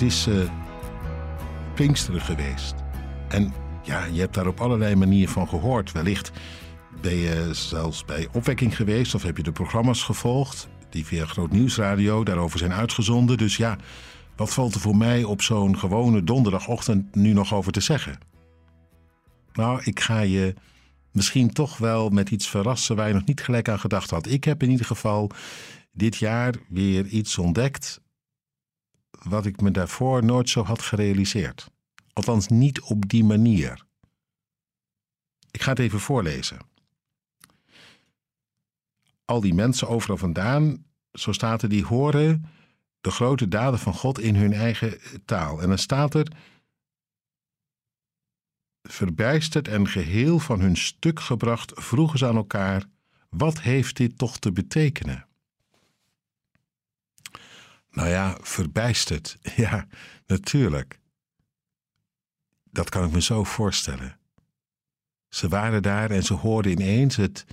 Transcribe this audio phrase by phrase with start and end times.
[0.00, 0.50] Het is uh,
[1.74, 2.74] Pinksteren geweest.
[3.28, 3.52] En
[3.82, 5.92] ja, je hebt daar op allerlei manieren van gehoord.
[5.92, 6.30] Wellicht
[7.00, 11.50] ben je zelfs bij opwekking geweest of heb je de programma's gevolgd die via Groot
[11.50, 13.38] Nieuwsradio daarover zijn uitgezonden.
[13.38, 13.78] Dus ja,
[14.36, 18.18] wat valt er voor mij op zo'n gewone donderdagochtend nu nog over te zeggen?
[19.52, 20.54] Nou, ik ga je
[21.12, 24.28] misschien toch wel met iets verrassen waar je nog niet gelijk aan gedacht had.
[24.28, 25.30] Ik heb in ieder geval
[25.92, 28.00] dit jaar weer iets ontdekt
[29.28, 31.70] wat ik me daarvoor nooit zo had gerealiseerd.
[32.12, 33.84] Althans, niet op die manier.
[35.50, 36.58] Ik ga het even voorlezen.
[39.24, 42.44] Al die mensen overal vandaan, zo staat er, die horen
[43.00, 45.62] de grote daden van God in hun eigen taal.
[45.62, 46.32] En dan staat er,
[48.82, 52.84] verbijsterd en geheel van hun stuk gebracht, vroegen ze aan elkaar:
[53.28, 55.28] wat heeft dit toch te betekenen?
[57.90, 59.38] Nou ja, verbijsterd.
[59.56, 59.86] Ja,
[60.26, 60.98] natuurlijk.
[62.70, 64.18] Dat kan ik me zo voorstellen.
[65.28, 67.46] Ze waren daar en ze hoorden ineens het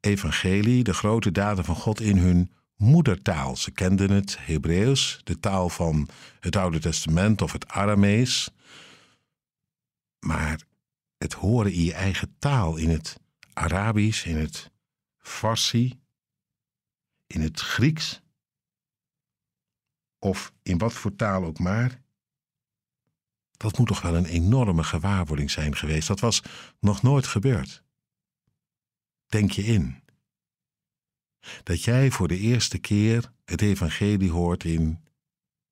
[0.00, 3.56] evangelie, de grote daden van God in hun moedertaal.
[3.56, 6.08] Ze kenden het Hebreeuws, de taal van
[6.40, 8.50] het Oude Testament of het Aramees.
[10.18, 10.60] Maar
[11.18, 13.20] het horen in je eigen taal, in het
[13.52, 14.70] Arabisch, in het
[15.18, 16.00] Farsi,
[17.26, 18.20] in het Grieks,
[20.20, 22.02] of in wat voor taal ook maar,
[23.50, 26.08] dat moet toch wel een enorme gewaarwording zijn geweest.
[26.08, 26.42] Dat was
[26.78, 27.82] nog nooit gebeurd.
[29.26, 30.02] Denk je in
[31.62, 35.00] dat jij voor de eerste keer het evangelie hoort in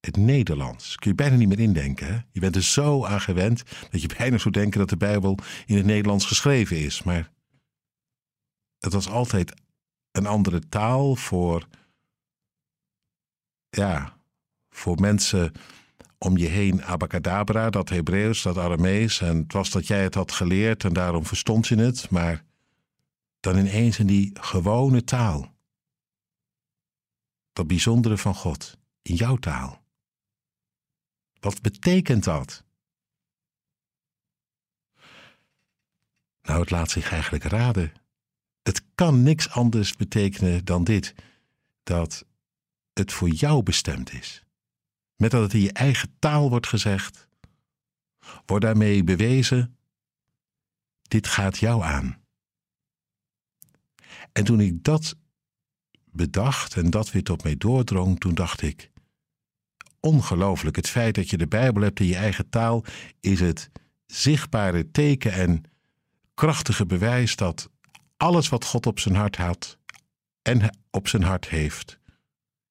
[0.00, 0.96] het Nederlands.
[0.96, 2.06] Kun je bijna niet meer indenken.
[2.06, 2.20] Hè?
[2.32, 5.76] Je bent er zo aan gewend dat je bijna zou denken dat de Bijbel in
[5.76, 7.02] het Nederlands geschreven is.
[7.02, 7.30] Maar
[8.78, 9.54] het was altijd
[10.10, 11.68] een andere taal voor,
[13.70, 14.16] ja,
[14.72, 15.52] voor mensen
[16.18, 16.84] om je heen.
[16.84, 19.20] Abacadabra, dat Hebreeuws, dat Aramees.
[19.20, 22.10] En het was dat jij het had geleerd en daarom verstond je het.
[22.10, 22.44] Maar
[23.40, 25.54] dan ineens in die gewone taal.
[27.52, 29.82] Dat bijzondere van God in jouw taal.
[31.40, 32.64] Wat betekent dat?
[36.42, 37.92] Nou, het laat zich eigenlijk raden.
[38.62, 41.14] Het kan niks anders betekenen dan dit:
[41.82, 42.24] dat
[42.92, 44.44] het voor jou bestemd is.
[45.16, 47.28] Met dat het in je eigen taal wordt gezegd,
[48.46, 49.76] wordt daarmee bewezen:
[51.02, 52.20] dit gaat jou aan.
[54.32, 55.16] En toen ik dat
[56.04, 58.90] bedacht en dat weer tot mij doordrong, toen dacht ik:
[60.00, 60.76] ongelooflijk.
[60.76, 62.84] Het feit dat je de Bijbel hebt in je eigen taal
[63.20, 63.70] is het
[64.06, 65.62] zichtbare teken en
[66.34, 67.70] krachtige bewijs dat
[68.16, 69.78] alles wat God op zijn hart had
[70.42, 71.98] en op zijn hart heeft,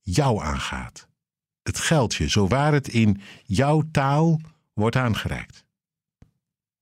[0.00, 1.08] jou aangaat.
[1.62, 4.40] Het geldt je, zo waar het in jouw taal
[4.72, 5.64] wordt aangereikt.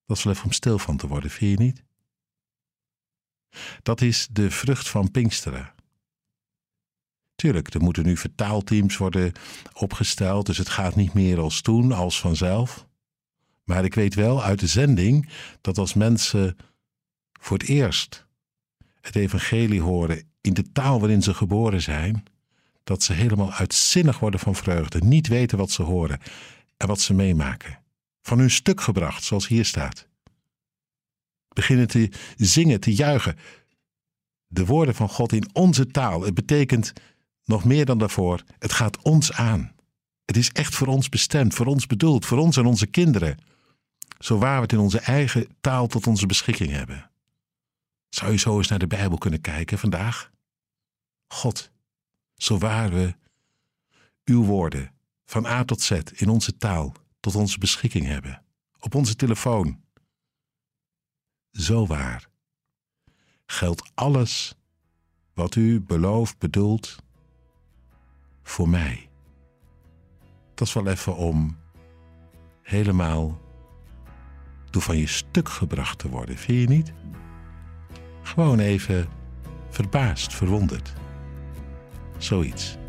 [0.06, 1.84] Dat is wel om stil van te worden, vind je niet?
[3.82, 5.74] Dat is de vrucht van Pinksteren.
[7.34, 9.32] Tuurlijk, er moeten nu vertaalteams worden
[9.72, 12.86] opgesteld, dus het gaat niet meer als toen, als vanzelf.
[13.64, 15.28] Maar ik weet wel uit de zending
[15.60, 16.56] dat als mensen
[17.40, 18.26] voor het eerst
[19.00, 22.24] het evangelie horen in de taal waarin ze geboren zijn,
[22.90, 26.20] dat ze helemaal uitzinnig worden van vreugde, niet weten wat ze horen
[26.76, 27.78] en wat ze meemaken.
[28.22, 30.08] Van hun stuk gebracht, zoals hier staat.
[31.48, 33.36] Beginnen te zingen, te juichen.
[34.46, 36.22] De woorden van God in onze taal.
[36.22, 36.92] Het betekent
[37.44, 39.72] nog meer dan daarvoor, het gaat ons aan.
[40.24, 43.38] Het is echt voor ons bestemd, voor ons bedoeld, voor ons en onze kinderen.
[44.18, 47.10] Zo waar we het in onze eigen taal tot onze beschikking hebben.
[48.08, 50.30] Zou je zo eens naar de Bijbel kunnen kijken vandaag?
[51.28, 51.70] God,
[52.42, 53.14] zo waar we
[54.24, 58.42] uw woorden van A tot Z in onze taal tot onze beschikking hebben,
[58.78, 59.80] op onze telefoon.
[61.50, 62.28] Zo waar
[63.46, 64.54] geldt alles
[65.34, 66.96] wat u belooft, bedoelt
[68.42, 69.08] voor mij.
[70.54, 71.56] Dat is wel even om
[72.62, 73.40] helemaal
[74.70, 76.92] door van je stuk gebracht te worden, vind je niet?
[78.22, 79.08] Gewoon even
[79.70, 80.99] verbaasd, verwonderd.
[82.20, 82.79] Zoiets.